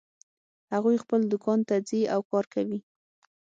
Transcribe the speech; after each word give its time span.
هغوی 0.73 0.97
خپل 1.03 1.21
دوکان 1.31 1.59
ته 1.67 1.75
ځي 1.87 2.01
او 2.13 2.19
کار 2.31 2.45
کوي 2.53 2.79